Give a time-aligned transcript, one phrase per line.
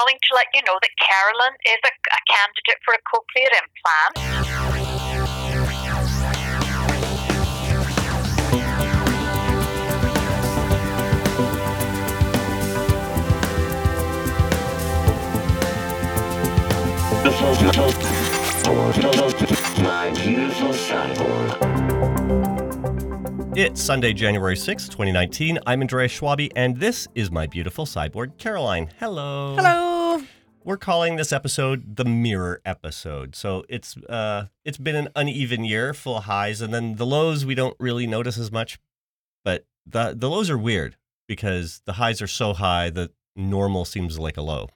[0.00, 4.14] calling to let you know that Carolyn is a, a candidate for a cochlear implant.
[19.82, 21.69] My beautiful cyborg.
[23.62, 25.58] It's Sunday, January sixth, 2019.
[25.66, 28.88] I'm Andreas Schwabi, and this is my beautiful cyborg, Caroline.
[28.98, 29.54] Hello.
[29.54, 30.22] Hello.
[30.64, 33.36] We're calling this episode the mirror episode.
[33.36, 37.44] So it's uh it's been an uneven year, full of highs, and then the lows
[37.44, 38.78] we don't really notice as much.
[39.44, 40.96] But the the lows are weird
[41.28, 44.70] because the highs are so high that normal seems like a low.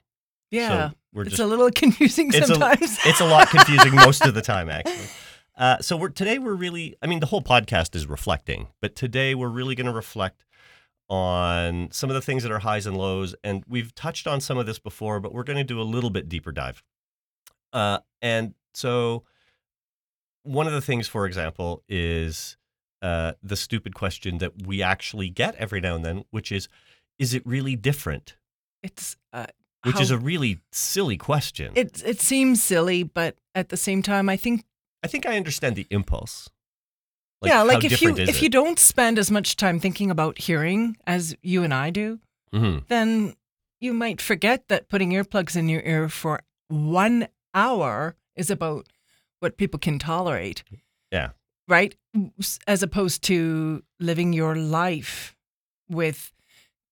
[0.51, 0.89] Yeah.
[0.89, 2.99] So we're it's just a little confusing it's a- sometimes.
[3.03, 5.07] it's a lot confusing most of the time actually
[5.57, 9.35] uh, so we're today we're really i mean the whole podcast is reflecting but today
[9.35, 10.45] we're really going to reflect
[11.09, 14.57] on some of the things that are highs and lows and we've touched on some
[14.57, 16.83] of this before but we're going to do a little bit deeper dive.
[17.73, 19.23] Uh, and so
[20.43, 22.57] one of the things for example is
[23.01, 26.67] uh, the stupid question that we actually get every now and then which is
[27.19, 28.35] is it really different?
[28.81, 29.45] It's uh,
[29.83, 31.71] which is a really silly question.
[31.75, 34.65] It it seems silly, but at the same time, I think
[35.05, 36.49] I think I understand the impulse.
[37.43, 38.41] yeah, how like if you if it?
[38.41, 42.19] you don't spend as much time thinking about hearing as you and I do,
[42.53, 42.87] Mhm.
[42.87, 43.35] then
[43.79, 48.87] you might forget that putting earplugs in your ear for one hour is about
[49.41, 50.63] what people can tolerate.
[51.11, 51.29] Yeah.
[51.67, 51.95] Right?
[52.67, 55.35] As opposed to living your life
[55.89, 56.31] with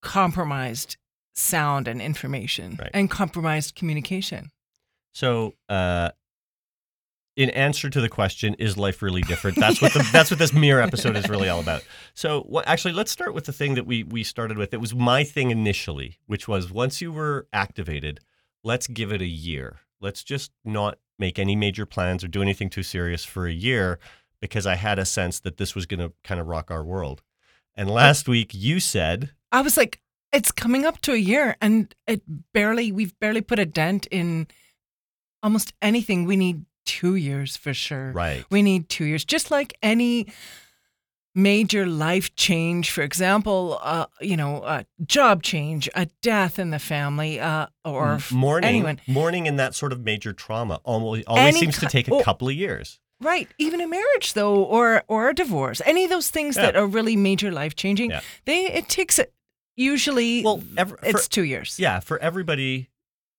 [0.02, 0.98] compromised
[1.34, 2.92] sound and information Right.
[2.94, 4.52] and compromised communication.
[5.14, 6.12] So, uh,
[7.36, 9.58] in answer to the question, is life really different?
[9.58, 11.84] That's what the, that's what this mirror episode is really all about.
[12.14, 14.74] So, what, actually, let's start with the thing that we we started with.
[14.74, 18.20] It was my thing initially, which was once you were activated,
[18.64, 19.80] let's give it a year.
[20.00, 24.00] Let's just not make any major plans or do anything too serious for a year,
[24.42, 27.22] because I had a sense that this was going to kind of rock our world.
[27.76, 30.02] And last week, you said, I was like,
[30.32, 32.22] it's coming up to a year and it
[32.54, 34.48] barely, we've barely put a dent in
[35.42, 36.26] almost anything.
[36.26, 38.12] We need two years for sure.
[38.12, 40.28] right, We need two years, just like any
[41.36, 42.92] major life change.
[42.92, 48.20] For example, uh, you know, a job change, a death in the family, uh, or
[48.32, 49.00] mourning, anyone.
[49.08, 52.22] mourning and that sort of major trauma almost always Any seems to take a oh.
[52.24, 53.00] couple of years.
[53.22, 56.64] Right, even a marriage though, or or a divorce, any of those things Yeah.
[56.64, 58.22] that are really major life changing, Yeah.
[58.46, 59.34] they it takes it
[59.78, 60.44] usually.
[60.44, 61.80] Well, ever, for, it's two years.
[61.80, 62.90] yeah, for everybody,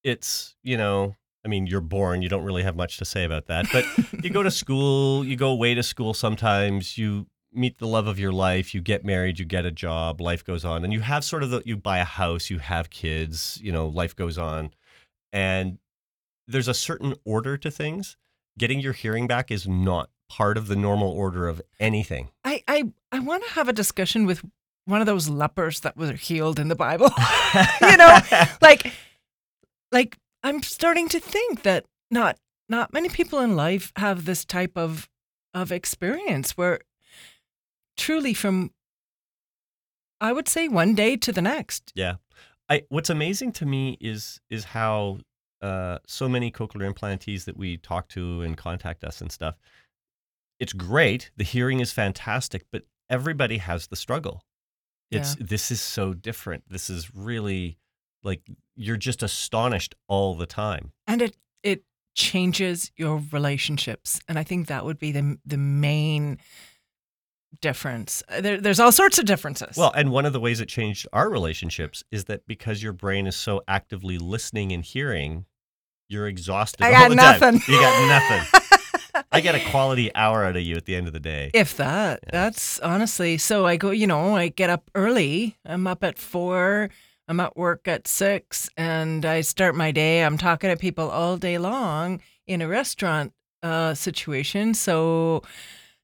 [0.03, 3.47] it's you know, I mean, you're born, you don't really have much to say about
[3.47, 3.85] that, but
[4.25, 8.19] you go to school, you go away to school sometimes, you meet the love of
[8.19, 11.25] your life, you get married, you get a job, life goes on, and you have
[11.25, 14.71] sort of the you buy a house, you have kids, you know, life goes on,
[15.33, 15.79] and
[16.49, 18.17] there's a certain order to things.
[18.59, 22.31] Getting your hearing back is not part of the normal order of anything.
[22.45, 24.43] I I, I want to have a discussion with
[24.87, 27.11] one of those lepers that were healed in the Bible.
[27.81, 28.19] you know,
[28.63, 28.93] like
[29.93, 32.37] like I'm starting to think that not
[32.69, 35.09] not many people in life have this type of
[35.55, 36.81] of experience where
[37.97, 38.71] truly from
[40.21, 41.93] I would say one day to the next.
[41.95, 42.17] Yeah.
[42.69, 45.19] I what's amazing to me is is how
[45.63, 49.57] uh, so many cochlear implantees that we talk to and contact us and stuff.
[50.61, 51.31] It's great.
[51.37, 54.45] The hearing is fantastic, but everybody has the struggle.
[55.11, 56.65] It's this is so different.
[56.69, 57.79] This is really
[58.25, 58.41] like
[58.75, 60.93] you're just astonished all the time.
[61.07, 61.85] And it it
[62.17, 64.21] changes your relationships.
[64.29, 66.39] And I think that would be the the main
[67.61, 68.23] difference.
[68.29, 69.77] Uh, There, there's all sorts of differences.
[69.77, 73.27] Well, and one of the ways it changed our relationships is that because your brain
[73.27, 75.47] is so actively listening and hearing,
[76.09, 77.61] you're exhausted I all got the nothing.
[77.61, 77.63] time.
[77.69, 78.61] You got nothing.
[79.33, 81.51] I get a quality hour out of you at the end of the day.
[81.55, 82.31] If that, Yeah.
[82.33, 83.39] that's honestly.
[83.39, 85.57] So I go, you know, I get up early.
[85.65, 86.91] I'm up at four.
[87.29, 90.23] I'm at work at six, and I start my day.
[90.23, 93.33] I'm talking to people all day long in a restaurant
[93.63, 94.75] uh, situation.
[94.75, 95.43] So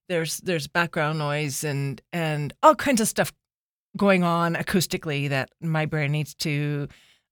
[0.09, 3.33] there's there's background noise and and all kinds of stuff
[3.97, 6.89] going on acoustically that my brain needs to.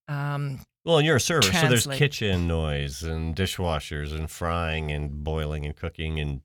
[0.06, 5.22] Um, Well, and you're a server, so there's kitchen noise and dishwashers and frying and
[5.24, 6.40] boiling and cooking and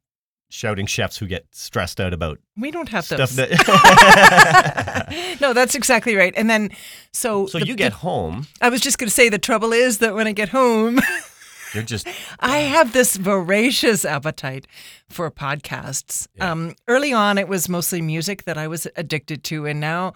[0.54, 3.50] shouting chefs who get stressed out about we don't have stuff those.
[3.50, 5.38] that.
[5.42, 6.34] no, that's exactly right.
[6.38, 6.70] And then
[7.12, 9.98] so so the- you get home, I was just going to say the trouble is
[9.98, 11.00] that when I get home,
[11.74, 12.08] you're just
[12.40, 14.68] I have this voracious appetite
[15.10, 16.28] for podcasts.
[16.36, 16.52] Yeah.
[16.52, 20.14] Um, early on, it was mostly music that I was addicted to, and now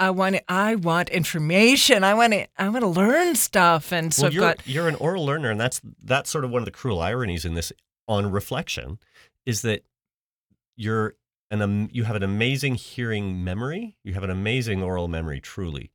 [0.00, 2.02] I want I want information.
[2.02, 4.88] I want to I want to learn stuff, and so well, I've you're got you're
[4.88, 7.72] an oral learner, and that's that's sort of one of the cruel ironies in this.
[8.08, 9.00] On reflection,
[9.46, 9.82] is that
[10.76, 11.14] you're
[11.50, 13.96] an um, you have an amazing hearing memory.
[14.04, 15.92] You have an amazing oral memory, truly,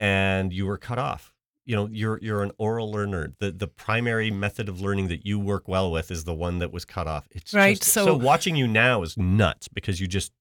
[0.00, 1.32] and you were cut off.
[1.66, 3.34] You know, you're you're an oral learner.
[3.40, 6.72] The the primary method of learning that you work well with is the one that
[6.72, 7.26] was cut off.
[7.32, 10.32] It's Right, Just, so- so watching you now is nuts because you just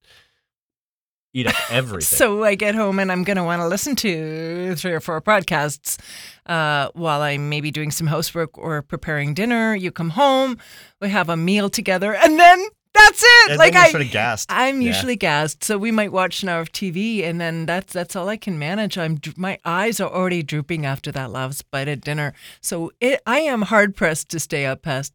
[1.33, 2.17] eat up everything.
[2.17, 5.21] So I get home and I'm going to want to listen to three or four
[5.21, 5.97] podcasts
[6.45, 9.75] uh, while I'm maybe doing some housework or preparing dinner.
[9.75, 10.57] You come home,
[11.01, 13.49] we have a meal together, and then that's it.
[13.51, 14.51] and like I, sort of gassed.
[14.51, 14.87] I'm Yeah.
[14.87, 18.27] usually gassed, so we might watch an hour of TV, and then that's that's all
[18.27, 18.97] I can manage.
[18.97, 23.39] I'm my eyes are already drooping after that last bite at dinner, so it, I
[23.41, 25.13] am hard pressed to stay up past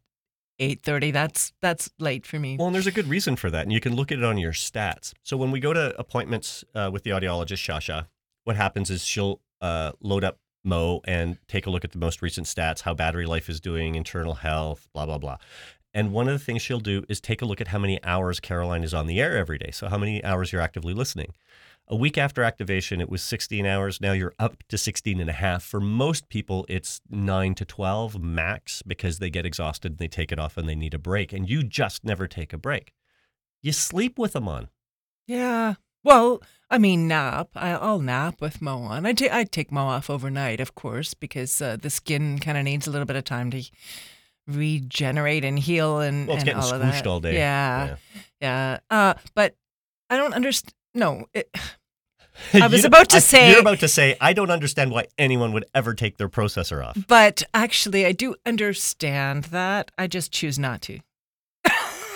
[0.63, 1.11] eight thirty.
[1.11, 2.57] That's that's late for me.
[2.57, 4.39] Well, and there's a good reason for that, and you can look at it on
[4.39, 5.13] your stats.
[5.23, 8.07] So when we go to appointments uh, with the audiologist, Shasha,
[8.45, 12.23] what happens is she'll uh, load up Mo and take a look at the most
[12.23, 15.37] recent stats, how battery life is doing, internal health, blah blah blah.
[15.95, 18.41] And one of the things she'll do is take a look at how many hours
[18.41, 19.71] Caroline is on the air every day.
[19.73, 21.35] So how many hours you're actively listening.
[21.89, 24.01] A week after activation, it was 16 hours.
[24.01, 25.63] Now you're up to 16 and a half.
[25.63, 30.33] For most people, it's 9 to 12 max because they get exhausted and they take
[30.33, 31.33] it off and they need a break.
[31.33, 32.93] And you just never take a break.
[33.63, 34.69] You sleep with them on.
[35.27, 35.75] Yeah.
[36.05, 36.41] Well,
[36.71, 37.49] I mean, nap.
[37.55, 39.05] I'll nap with Mo on.
[39.05, 42.65] I ta- I take Mo off overnight, of course, because uh, the skin kind of
[42.65, 43.63] needs a little bit of time to
[44.49, 47.07] regenerate and heal and, Well, it's and getting all of that.
[47.07, 47.37] all day.
[47.37, 47.97] Yeah,
[48.41, 48.79] yeah.
[48.91, 49.55] Uh, but
[50.11, 50.73] I don't understand.
[50.95, 51.49] No, it,
[52.55, 55.53] I was about to I- say- You're about to say, I don't understand why anyone
[55.53, 56.97] would ever take their processor off.
[57.09, 59.91] but actually, I do understand that.
[59.99, 61.01] I just choose not to.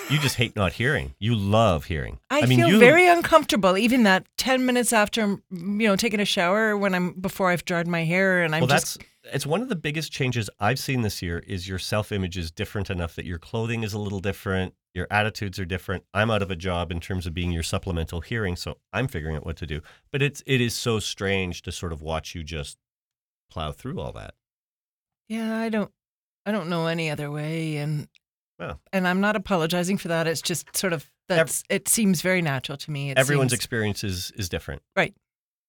[0.09, 1.15] You just hate not hearing.
[1.19, 2.19] You love hearing.
[2.29, 6.21] I, mean, feel you, very uncomfortable, even that ten minutes after I'm, you know, taking
[6.21, 9.45] a shower when I'm before I've dried my hair, and I'm well, just that's it's
[9.45, 11.39] one of the biggest changes I've seen this year.
[11.45, 15.07] Is your self image is different enough that your clothing is a little different, your
[15.09, 16.03] attitudes are different.
[16.13, 19.37] I'm out of a job in terms of being your supplemental hearing, so I'm figuring
[19.37, 19.81] out what to do.
[20.11, 22.77] But it's it is so strange to sort of watch you just
[23.49, 24.33] plow through all that.
[25.29, 25.91] Yeah, I don't
[26.45, 28.07] I don't know any other way and
[28.59, 28.81] Well.
[28.91, 30.27] and I'm not apologizing for that.
[30.27, 33.11] It's just sort of that's it seems very natural to me.
[33.11, 35.13] It Everyone's seems, experience is is different, Right.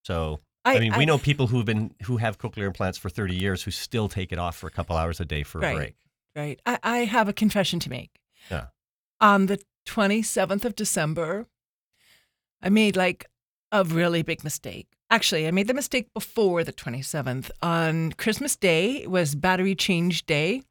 [0.04, 3.62] So I, mean, we know people who've been who have cochlear implants for 30 years
[3.62, 5.96] who still take it off for a couple hours a day for a break.
[6.36, 6.60] right.
[6.66, 8.10] I, I have a confession to make.
[8.50, 8.66] Yeah.
[9.20, 11.46] On the 27th of December,
[12.62, 13.26] I made like
[13.72, 14.86] a really big mistake.
[15.10, 17.50] Actually, I made the mistake before the 27th.
[17.62, 20.62] On Christmas Day was battery change day.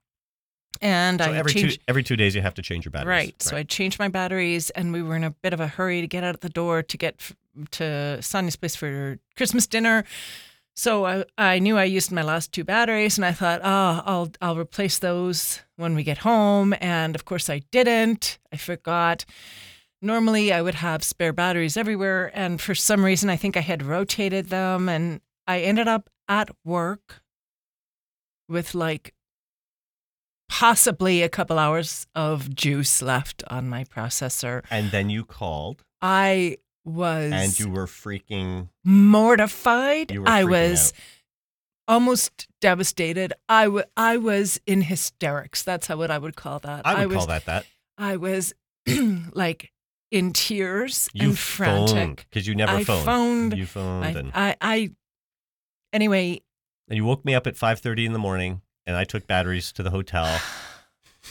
[0.79, 3.07] And So I every changed two every two days you have to change your batteries.
[3.07, 3.41] Right.
[3.41, 6.07] So I changed my batteries, and we were in a bit of a hurry to
[6.07, 7.19] get out the door to get
[7.71, 10.03] to Sonia's place for Christmas dinner.
[10.77, 14.29] So I, I knew I used my last two batteries, and I thought, oh, I'll
[14.41, 16.75] I'll replace those when we get home.
[16.79, 18.37] And of course, I didn't.
[18.53, 19.25] I forgot.
[20.03, 23.81] Normally, I would have spare batteries everywhere, and for some reason, I think I had
[23.81, 27.23] rotated them, and I ended up at work
[28.47, 29.15] with like
[30.47, 34.63] possibly a couple hours of juice left on my processor.
[34.69, 36.57] and then you called I
[36.87, 40.11] was and you were freaking mortified.
[40.11, 40.99] you were I was out.
[41.95, 43.33] almost devastated.
[43.49, 45.63] I, w- I was in hysterics.
[45.63, 46.85] That's how what I would call that.
[46.85, 47.65] I would was, call that that.
[47.97, 48.53] I was
[49.33, 49.71] like
[50.11, 52.25] in tears You and frantic.
[52.29, 53.05] because you never I phoned.
[53.05, 53.57] phoned.
[53.57, 54.89] You phoned I, and, I, I,
[55.91, 56.41] anyway,
[56.89, 59.83] and you woke me up at 5:30 in the morning and I took batteries to
[59.83, 60.39] the hotel.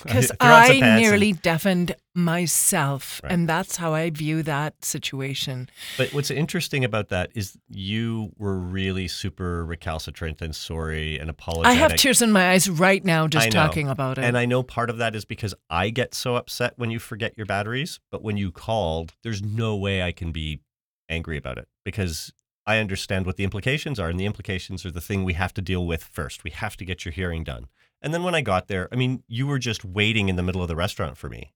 [0.03, 3.33] because threw out some I pants and- nearly deafened myself, Right.
[3.33, 5.69] and that's how I view that situation.
[5.99, 11.76] But what's interesting about that is you were really super recalcitrant and sorry and apologetic.
[11.76, 14.25] I have tears in my eyes right now just talking about it.
[14.25, 17.35] And I know part of that is because I get so upset when you forget
[17.37, 20.61] your batteries, but when you called, there's no way I can be
[21.09, 22.33] angry about it because
[22.67, 24.09] I understand what the implications are.
[24.09, 26.43] And the implications are the thing we have to deal with first.
[26.45, 27.67] We have to get your hearing done.
[28.03, 30.62] And then when I got there, I mean, you were just waiting in the middle
[30.62, 31.53] of the restaurant for me.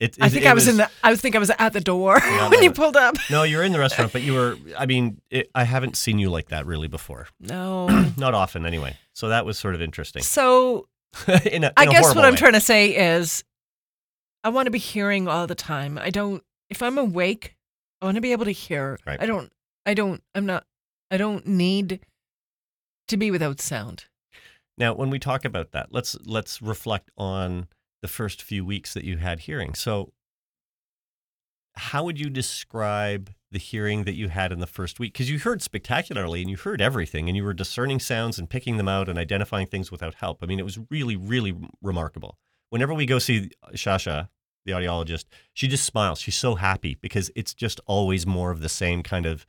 [0.00, 0.90] It, I think it I was, in the.
[1.04, 3.16] I think I was at the door when you pulled up.
[3.30, 6.30] No, you're in the restaurant, but you were, I mean, it, I haven't seen you
[6.30, 7.28] like that really before.
[7.40, 7.88] No.
[8.16, 8.96] Not often, anyway.
[9.12, 10.22] So that was sort of interesting.
[10.22, 10.88] so
[11.28, 12.38] in a, in I guess what I'm way.
[12.38, 13.44] trying to say is,
[14.44, 15.98] I want to be hearing all the time.
[15.98, 16.42] I don't.
[16.68, 17.56] If I'm awake,
[18.02, 18.98] I want to be able to hear.
[19.06, 19.20] Right.
[19.20, 19.52] I don't.
[19.84, 20.22] I don't.
[20.34, 20.64] I'm not.
[21.10, 22.00] I don't need
[23.08, 24.06] to be without sound.
[24.78, 27.66] Now, when we talk about that, let's let's reflect on
[28.02, 29.74] the first few weeks that you had hearing.
[29.74, 30.12] So,
[31.74, 35.12] how would you describe the hearing that you had in the first week?
[35.12, 38.76] Because you heard spectacularly and you heard everything and you were discerning sounds and picking
[38.76, 40.38] them out and identifying things without help.
[40.42, 42.38] I mean, it was really, really remarkable.
[42.70, 44.28] Whenever we go see Shasha,
[44.64, 46.18] the audiologist, she just smiles.
[46.18, 49.46] She's so happy because it's just always more of the same kind of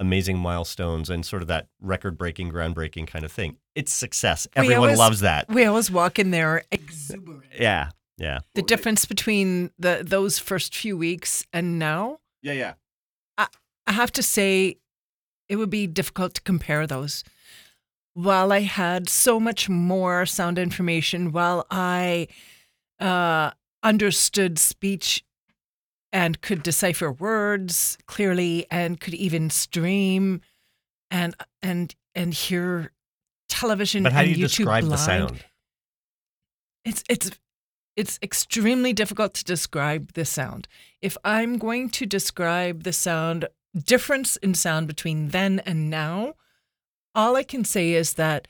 [0.00, 3.56] amazing milestones and sort of that record breaking, groundbreaking kind of thing.
[3.74, 4.46] It's success.
[4.56, 5.48] Everyone always- loves that.
[5.48, 7.44] We always walk in there exuberant.
[7.58, 7.90] Yeah.
[8.18, 8.40] Yeah.
[8.54, 12.52] The difference between the those first few weeks and now, Yeah.
[12.52, 12.74] Yeah.
[13.86, 14.78] I have to say,
[15.48, 17.22] it would be difficult to compare those.
[18.14, 22.28] While I had so much more sound information, while I
[22.98, 23.50] uh,
[23.82, 25.22] understood speech
[26.14, 30.40] and could decipher words clearly, and could even stream
[31.10, 32.92] and and and hear
[33.48, 35.44] television But how do you YouTube describe the sound?
[36.84, 37.30] It's it's
[37.96, 40.68] it's extremely difficult to describe the sound.
[41.02, 46.34] If I'm going to describe the sound difference in sound between then and now,
[47.14, 48.46] all I can say is that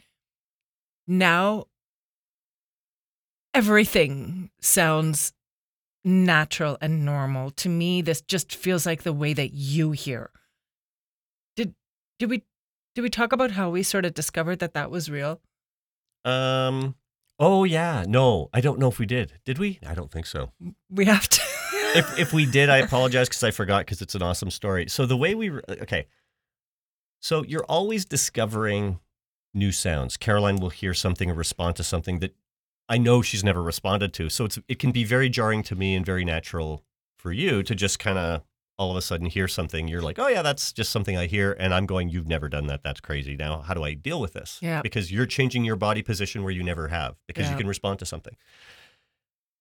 [1.06, 1.64] now
[3.54, 5.32] everything sounds
[6.04, 7.50] natural and normal.
[7.52, 10.30] To me, this just feels like the way that you hear.
[11.56, 11.74] Did
[12.18, 12.42] did we
[12.94, 15.40] did we talk about how we sort of discovered that that was real?
[16.24, 16.94] Um.
[17.38, 18.04] Oh yeah.
[18.06, 19.34] No, I don't know if we did.
[19.44, 19.80] Did we?
[19.86, 20.52] I don't think so.
[20.90, 21.42] We have to.
[21.94, 24.88] if if we did, I apologize because I forgot because it's an awesome story.
[24.88, 26.06] So the way we okay,
[27.20, 29.00] so you're always discovering
[29.54, 30.16] new sounds.
[30.16, 32.34] Caroline will hear something or respond to something that
[32.88, 34.28] I know she's never responded to.
[34.28, 36.84] So it's it can be very jarring to me and very natural
[37.16, 38.42] for you to just kind of
[38.76, 39.88] all of a sudden hear something.
[39.88, 42.66] You're like, oh yeah, that's just something I hear, and I'm going, you've never done
[42.66, 42.82] that.
[42.82, 43.36] That's crazy.
[43.36, 44.58] Now, how do I deal with this?
[44.60, 44.82] Yeah.
[44.82, 48.06] because you're changing your body position where you never have because you can respond to
[48.06, 48.36] something.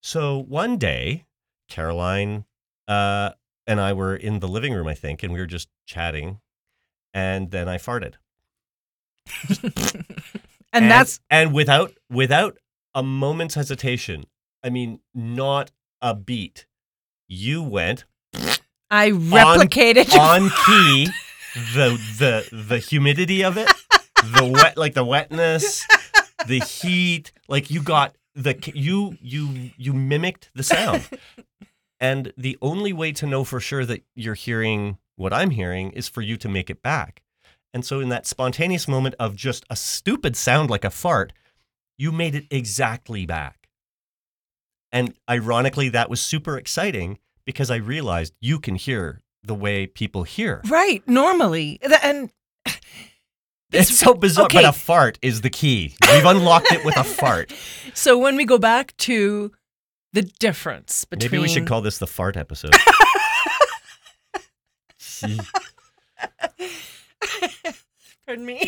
[0.01, 1.25] So one day,
[1.69, 2.45] Caroline
[2.87, 3.31] uh,
[3.67, 6.39] and I were in the living room, I think, and we were just chatting,
[7.13, 8.15] and then I farted,
[10.73, 12.57] and that's and without without
[12.95, 14.25] a moment's hesitation.
[14.63, 15.71] I mean, not
[16.01, 16.65] a beat.
[17.27, 18.05] You went
[18.93, 21.07] I replicated your on key
[21.73, 23.67] the the the humidity of it,
[24.21, 25.83] the wet like the wetness,
[26.47, 31.09] the heat, like you got the you you you mimicked the sound.
[31.99, 36.07] And the only way to know for sure that you're hearing what I'm hearing is
[36.07, 37.23] for you to make it back.
[37.73, 41.33] And so in that spontaneous moment of just a stupid sound like a fart,
[41.97, 43.67] you made it exactly back.
[44.91, 50.23] And ironically that was super exciting because I realized you can hear the way people
[50.23, 50.61] hear.
[50.69, 52.31] right normally, and
[53.71, 54.59] It's, so bizarre, okay.
[54.59, 55.95] but a fart is the key.
[56.11, 57.51] We've unlocked it with a fart.
[57.95, 59.51] so when we go back to
[60.13, 62.75] the difference between Maybe we should call this the fart episode.
[68.27, 68.61] Pardon me.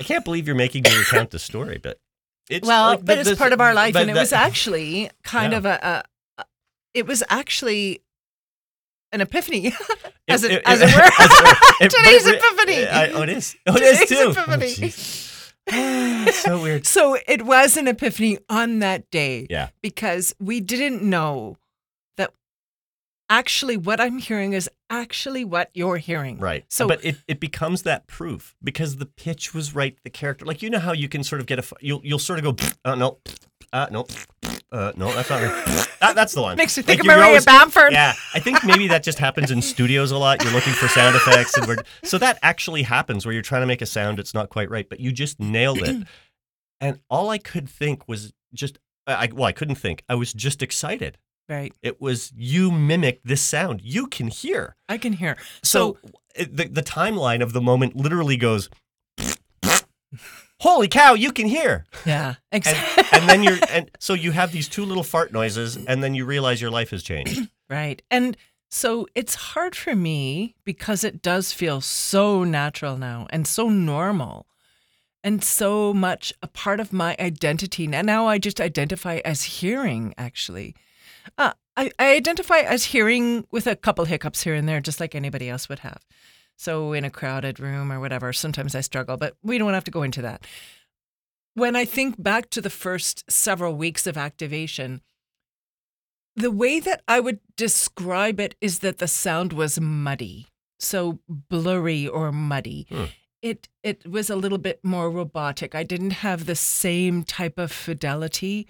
[0.00, 1.98] I can't believe you're making me recount the story, but
[2.50, 4.20] it's well, like but the- it's the- part of our life, but and it that-
[4.20, 5.58] was actually kind Yeah.
[5.58, 6.04] of a,
[6.38, 6.44] a.
[6.94, 8.02] It was actually
[9.12, 9.72] an epiphany,
[10.28, 11.02] as it, it- as it- it were.
[11.18, 11.88] as it were.
[11.88, 12.86] Today's it- epiphany.
[12.86, 13.56] I- oh, it is.
[13.66, 14.34] Oh, it is too.
[14.36, 14.92] Oh, epiphany.
[15.72, 16.86] Oh, so weird.
[16.86, 19.46] So it was an epiphany on that day.
[19.48, 19.68] Yeah.
[19.80, 21.56] Because we didn't know
[23.32, 26.38] actually what I'm hearing is actually what you're hearing.
[26.38, 26.64] Right.
[26.68, 30.44] So- but it, it becomes that proof because the pitch was right, the character.
[30.44, 32.64] Like you know how you can sort of get a you'll you'll sort of go
[32.84, 33.18] uh, no,
[33.72, 34.06] uh, no,
[34.70, 35.88] uh, no, that's not right.
[36.00, 36.56] That, that's the one.
[36.58, 37.92] Makes me Like, think of you're Maria always- Bamford.
[37.92, 40.42] Yeah, I think maybe that just happens in studios a lot.
[40.44, 43.66] You're looking for sound effects, and we're, so that actually happens where you're trying to
[43.66, 46.06] make a sound it's not quite right, but you just nailed it.
[46.80, 50.02] And all I could think was just, I, well, I couldn't think.
[50.08, 51.16] I was just excited.
[51.48, 51.72] Right.
[51.82, 53.80] It was you mimicked this sound.
[53.82, 54.76] You can hear.
[54.88, 55.36] I can hear.
[55.62, 55.98] So,
[56.34, 58.68] it- the the timeline of the moment literally goes.
[60.60, 61.14] Holy cow!
[61.14, 62.36] You can hear, Yeah.
[62.52, 63.04] and, Exactly.
[63.18, 66.24] and then you're, and so you have these two little fart noises, and then you
[66.24, 67.48] realize your life has changed.
[67.70, 68.02] Right.
[68.10, 68.36] And
[68.70, 74.46] so it's hard for me because it does feel so natural now and so normal
[75.24, 77.88] and so much a part of my identity.
[77.90, 80.74] And now I just identify as hearing, actually.
[81.38, 85.14] Uh, I, I identify as hearing with a couple hiccups here and there, just like
[85.14, 86.04] anybody else would have.
[86.56, 89.90] So in a crowded room or whatever, sometimes I struggle, but we don't have to
[89.90, 90.46] go into that.
[91.54, 95.02] When I think back to the first several weeks of activation,
[96.36, 100.46] the way that I would describe it is that the sound was muddy,
[100.78, 102.86] so blurry or muddy.
[102.88, 103.04] Hmm.
[103.42, 105.74] It it was a little bit more robotic.
[105.74, 108.68] I didn't have the same type of fidelity.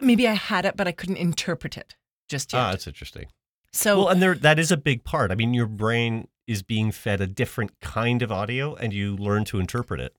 [0.00, 1.94] Maybe I had it, but I couldn't interpret it
[2.28, 2.58] just yet.
[2.60, 3.26] ah, that's interesting.
[3.72, 5.30] so well, and there that is a big part.
[5.30, 9.44] I mean, your brain is being fed a different kind of audio and you learn
[9.46, 10.16] to interpret it.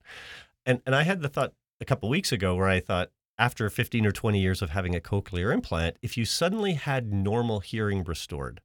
[0.65, 4.05] And and I had the thought a couple weeks ago where I thought after 15
[4.05, 8.61] or 20 years of having a cochlear implant, if you suddenly had normal hearing restored,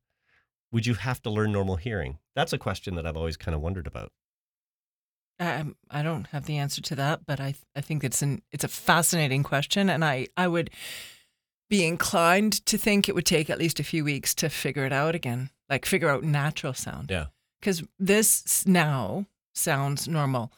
[0.70, 2.18] would you have to learn normal hearing?
[2.36, 4.12] That's a question that I've always kind of wondered about.
[5.40, 8.62] Um, I don't have the answer to that, but I I think it's an it's
[8.64, 10.70] a fascinating question, and I I would
[11.70, 14.92] be inclined to think it would take at least a few weeks to figure it
[14.92, 17.10] out again, like figure out natural sound.
[17.10, 17.26] Yeah.
[17.60, 20.52] Because this now sounds normal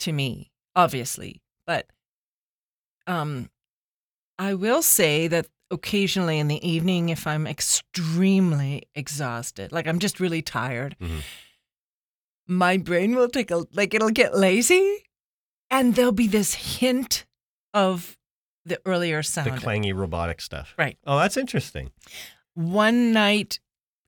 [0.00, 1.86] to me, obviously, but
[3.06, 3.50] um,
[4.38, 10.20] I will say that occasionally in the evening, if I'm extremely exhausted, like I'm just
[10.20, 11.22] really tired, Mhm.
[12.56, 15.04] My brain will take a like it'll get lazy,
[15.70, 17.24] and there'll be this hint
[17.74, 18.16] of
[18.64, 19.46] the earlier sound.
[19.50, 20.74] The clangy robotic stuff.
[20.78, 20.96] Right.
[21.06, 21.90] Oh, that's interesting.
[22.54, 23.58] One night,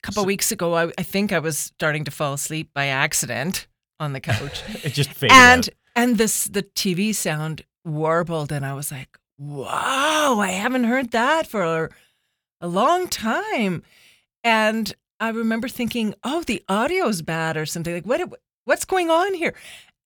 [0.02, 2.86] a couple So- weeks ago, I, I think I was starting to fall asleep by
[2.86, 3.66] accident
[4.00, 5.68] on the couch, It just faded and out.
[5.96, 11.46] and this the TV sound warbled, and I was like, "Wow, I haven't heard that
[11.46, 11.90] for a,
[12.60, 13.82] a long time."
[14.42, 17.94] And I remember thinking, "Oh, the audio's bad or something.
[17.94, 19.54] Like, what what's going on here?"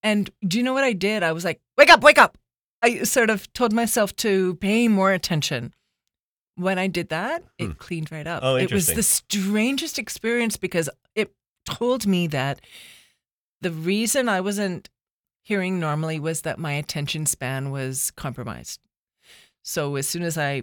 [0.02, 1.22] And do you know what I did?
[1.22, 2.38] I was like, "Wake up, wake up!"
[2.82, 5.74] I sort of told myself to pay more attention.
[6.54, 7.72] When I did that, it Hmm.
[7.72, 8.42] cleaned right up.
[8.44, 11.32] Oh, it was the strangest experience because it
[11.64, 12.60] told me that
[13.60, 14.88] the reason I wasn't
[15.42, 18.80] hearing normally was that my attention span was compromised.
[19.64, 20.62] So as soon as I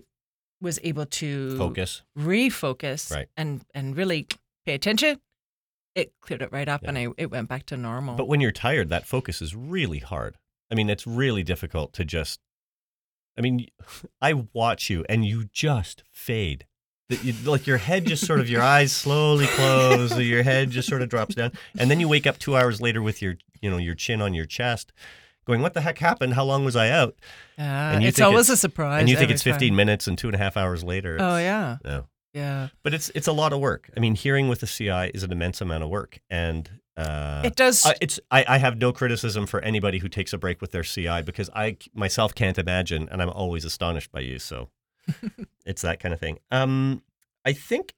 [0.65, 2.01] was able to Focus.
[2.17, 3.27] refocus Right.
[3.37, 4.27] and and really
[4.65, 5.19] pay attention,
[5.95, 6.89] it cleared it right up Yeah.
[6.89, 8.15] and I, it went back to normal.
[8.15, 10.37] But when you're tired, that focus is really hard.
[10.71, 12.39] I mean, it's really difficult to just.
[13.37, 13.67] I mean,
[14.21, 16.65] I watch you and you just fade.
[17.09, 20.71] That you- Like your head just sort of, your eyes slowly close, or your head
[20.71, 23.35] just sort of drops down, and then you wake up two hours later with your,
[23.61, 24.91] you know, your chin on your chest,
[25.45, 26.33] going, "What the heck happened?
[26.33, 27.15] How long was I out?"
[27.57, 28.99] Ah, and you it's always it's- a surprise.
[28.99, 29.75] and you think it's 15 time.
[29.75, 31.17] minutes and two and a half hours later.
[31.19, 32.07] Oh yeah, No.
[32.33, 32.69] yeah.
[32.83, 33.89] But it's it's a lot of work.
[33.95, 37.55] I mean, hearing with the CI is an immense amount of work, and uh, it
[37.55, 37.85] does.
[37.85, 40.83] uh, it's I, I have no criticism for anybody who takes a break with their
[40.83, 44.39] CI because I myself can't imagine, and I'm always astonished by you.
[44.39, 44.69] So
[45.65, 46.39] it's that kind of thing.
[46.51, 47.03] Um,
[47.45, 47.93] I think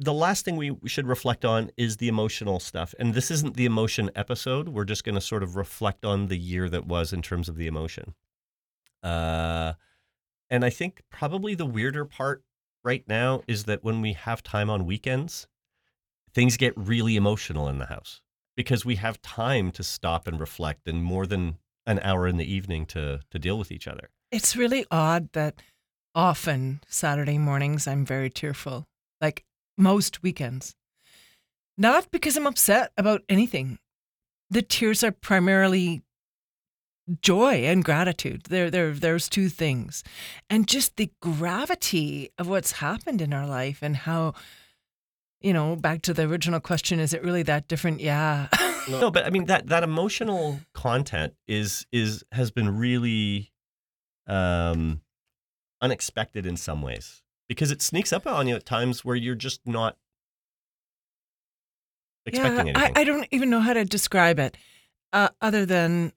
[0.00, 3.66] the last thing we should reflect on is the emotional stuff, and this isn't the
[3.66, 4.70] emotion episode.
[4.70, 7.56] We're just going to sort of reflect on the year that was in terms of
[7.56, 8.14] the emotion.
[9.02, 9.74] Uh,
[10.48, 12.42] and I think probably the weirder part
[12.82, 15.46] right now is that when we have time on weekends,
[16.32, 18.22] things get really emotional in the house
[18.56, 22.50] because we have time to stop and reflect and more than an hour in the
[22.50, 24.08] evening to to deal with each other.
[24.30, 25.60] It's really odd that
[26.14, 28.86] often Saturday mornings I'm very tearful,
[29.20, 29.44] like
[29.76, 30.74] most weekends.
[31.76, 33.78] Not because I'm upset about anything.
[34.50, 36.02] The tears are primarily
[37.22, 38.44] joy and gratitude.
[38.48, 40.04] There, there, there's two things,
[40.48, 44.34] and just the gravity of what's happened in our life and how,
[45.40, 48.00] you know, back to the original question: Is it really that different?
[48.00, 48.48] Yeah.
[48.88, 53.52] No, but I mean that that emotional content is is has been really
[54.26, 55.02] um
[55.82, 59.60] unexpected in some ways because it sneaks up on you at times where you're just
[59.66, 59.96] not
[62.24, 62.76] expecting yeah, anything.
[62.76, 64.56] I, I don't even know how to describe it,
[65.12, 66.12] uh, other than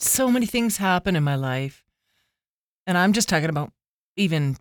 [0.00, 1.84] so many things happen in my life,
[2.88, 3.72] and I'm just talking about
[4.16, 4.56] even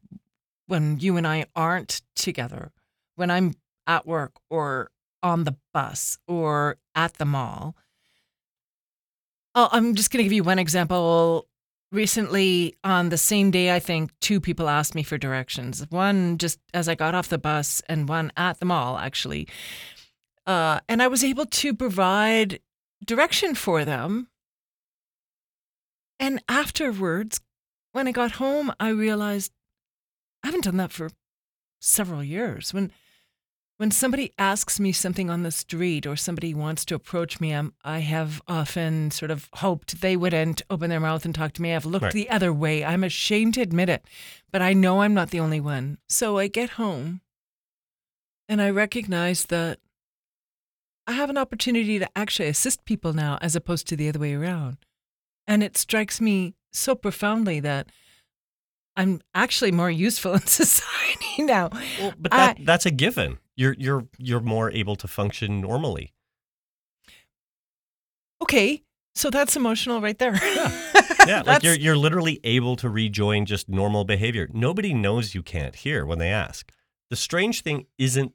[0.68, 2.72] when you and I aren't together,
[3.16, 3.56] when I'm
[3.88, 4.92] at work or
[5.24, 7.76] on the bus or at the mall.
[9.56, 11.49] I'm just going to give you one example.
[11.92, 15.86] Recently, on the same day, I think two people asked me for directions.
[15.90, 19.48] One just as I got off the bus, and one at the mall, actually.
[20.46, 22.60] Uh, and I was able to provide
[23.04, 24.28] direction for them.
[26.20, 27.42] And afterwards,
[27.92, 29.52] when I got home, I realized
[30.44, 31.10] I haven't done that for
[31.80, 32.74] several years.
[32.74, 32.92] When
[33.80, 37.74] when somebody asks me something on the street or somebody wants to approach me, I'm,
[37.86, 41.74] I have often sort of hoped they wouldn't open their mouth and talk to me.
[41.74, 42.12] I've looked Right.
[42.14, 42.84] the other way.
[42.84, 44.04] I'm ashamed to admit it,
[44.52, 45.98] but I know I'm not the only one.
[46.10, 47.22] So I get home
[48.50, 49.80] and I recognize that
[51.08, 54.34] I have an opportunity to actually assist people now as opposed to the other way
[54.34, 54.76] around.
[55.48, 57.88] And it strikes me so profoundly that
[58.98, 61.70] I'm actually more useful in society now.
[61.98, 63.38] Well, but that, I- that's a given.
[63.60, 66.14] You're you're you're more able to function normally.
[68.42, 68.84] Okay,
[69.16, 70.34] so that's emotional right there.
[71.28, 74.48] Yeah, like you're you're literally able to rejoin just normal behavior.
[74.54, 76.72] Nobody knows you can't hear when they ask.
[77.10, 78.32] The strange thing isn't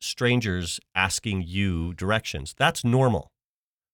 [0.00, 2.54] strangers asking you directions.
[2.56, 3.32] That's normal.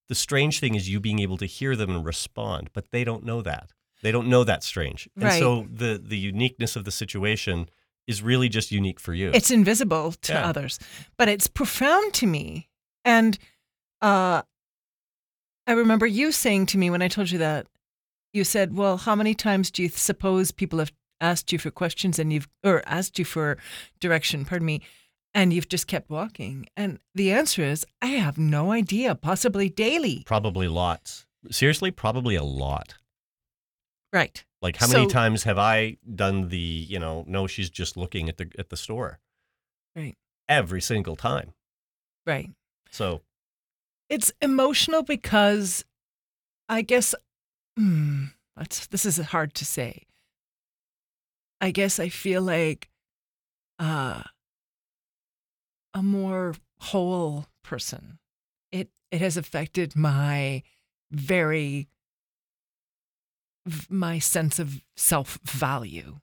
[0.08, 3.24] The strange thing is you being able to hear them and respond, but they don't
[3.24, 3.72] know that.
[4.02, 5.08] They don't know that's strange.
[5.16, 5.40] And Right.
[5.40, 7.68] so the the uniqueness of the situation
[8.06, 9.30] is really just unique for you.
[9.32, 10.46] It's invisible to Yeah.
[10.48, 10.78] others,
[11.16, 12.68] but it's profound to me.
[13.04, 13.38] And
[14.00, 14.42] uh,
[15.66, 17.66] I remember you saying to me when I told you that,
[18.32, 22.18] you said, Well, how many times do you suppose people have asked you for questions
[22.18, 23.58] and you've, or asked you for
[24.00, 24.80] direction, pardon me,
[25.34, 26.66] and you've just kept walking?
[26.76, 30.22] And the answer is, I have no idea, possibly daily.
[30.26, 31.26] probably lots.
[31.50, 32.94] Seriously, probably a lot.
[34.12, 34.44] Right.
[34.62, 38.28] Like how many So- times have I done the, you know, no, she's just looking
[38.28, 39.18] at the at the store.
[39.96, 40.14] Right.
[40.48, 41.52] Every single time.
[42.26, 42.50] Right.
[42.90, 43.22] So
[44.08, 45.84] It's emotional because
[46.68, 47.14] I guess
[48.56, 50.02] that's this is hard to say.
[51.60, 52.88] I guess I feel like
[53.78, 54.22] uh,
[55.94, 58.18] a more whole person.
[58.70, 60.62] It it has affected my
[61.10, 61.88] very
[63.88, 66.18] my sense of self value.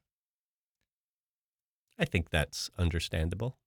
[1.97, 3.57] I think that's understandable.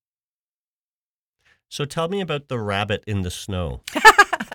[1.68, 3.82] So tell me about the rabbit in the snow.
[3.94, 4.48] that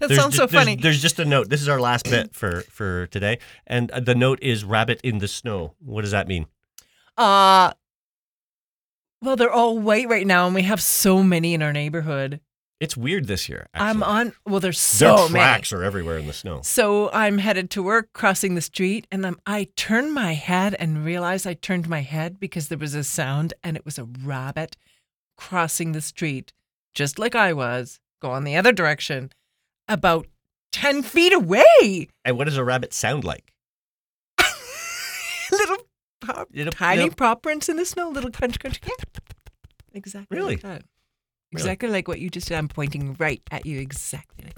[0.00, 0.76] There's sounds so there's- funny.
[0.76, 1.48] There's just a note.
[1.50, 5.18] This is our last bit for for today, and uh, the note is rabbit in
[5.18, 5.74] the snow.
[5.78, 6.46] What does that mean?
[7.16, 7.72] Uh
[9.20, 12.40] well, they're all white right now, and we have so many in our neighborhood.
[12.82, 13.68] It's weird this year.
[13.74, 14.32] I'm on.
[14.44, 15.34] Well, there's Their so many.
[15.44, 16.60] tracks are everywhere in the snow.
[16.64, 21.04] So I'm headed to work, crossing the street, and I'm, I turned my head and
[21.04, 24.76] realize I turned my head because there was a sound, and it was a rabbit
[25.36, 26.52] crossing the street,
[26.92, 29.30] just like I was, going the other direction,
[29.88, 30.26] about
[30.72, 32.08] ten feet away.
[32.24, 33.52] And what does a rabbit sound like?
[35.52, 35.76] little
[36.20, 38.80] pop, Little- tiny little- paw prints in the snow, little crunch, crunch.
[39.94, 40.36] Exactly.
[40.36, 40.54] Really?
[40.56, 40.82] Like that.
[41.52, 42.56] Exactly like what you just did.
[42.56, 43.78] I'm pointing right at you.
[43.80, 44.46] Exactly.
[44.46, 44.56] Like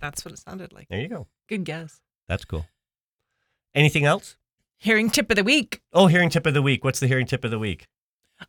[0.00, 0.88] That's what it sounded like.
[0.88, 1.26] There you go.
[1.48, 2.00] Good guess.
[2.28, 2.66] That's cool.
[3.74, 4.36] Anything else?
[4.78, 5.80] Hearing tip of the week.
[5.92, 6.84] Oh, hearing tip of the week.
[6.84, 7.86] What's the hearing tip of the week?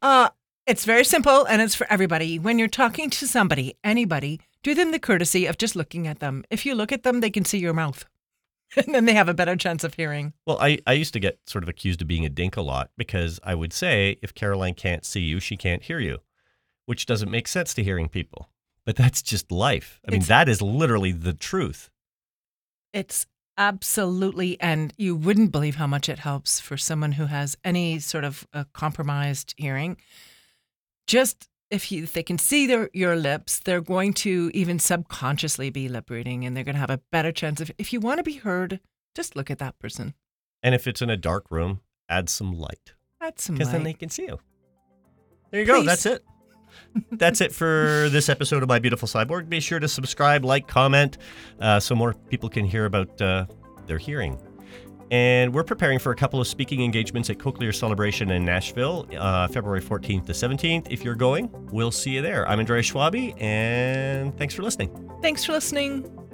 [0.02, 0.30] Uh,
[0.68, 2.40] it's very simple and it's for everybody.
[2.40, 6.44] When you're talking to somebody, anybody, do them the courtesy of just looking at them.
[6.50, 8.06] If you look at them, they can see your mouth.
[8.78, 10.34] And then they have a better chance of hearing.
[10.46, 12.90] Well, I, I used to get sort of accused of being a dink a lot
[12.98, 16.18] because I would say, if Caroline can't see you, she can't hear you,
[16.86, 18.50] which doesn't make sense to hearing people.
[18.86, 20.00] But that's just life.
[20.08, 21.90] I mean, It's- that is literally the truth.
[22.94, 23.26] It's
[23.58, 28.24] absolutely, and you wouldn't believe how much it helps for someone who has any sort
[28.24, 29.98] of compromised hearing.
[31.08, 35.70] Just if, you, if they can see their, your lips, they're going to even subconsciously
[35.70, 38.20] be lip reading and they're going to have a better chance of, if you want
[38.20, 38.80] to be heard,
[39.16, 40.14] just look at that person.
[40.62, 43.94] And if it's in a dark room, add some light That's some because then they
[43.94, 44.40] can see you.
[45.52, 45.84] There you go.
[45.84, 46.24] That's it.
[47.12, 49.50] That's it for this episode of My Beautiful Cyborg.
[49.50, 51.18] Be sure to subscribe, like, comment,
[51.60, 53.46] uh, so more people can hear about uh,
[53.86, 54.40] their hearing.
[55.12, 59.48] And we're preparing for a couple of speaking engagements at Cochlear Celebration in Nashville, uh,
[59.48, 60.88] February 14th to 17th.
[60.90, 62.48] If you're going, we'll see you there.
[62.48, 64.90] I'm Andrea Schwabi, and thanks for listening.
[65.22, 66.25] Thanks for listening.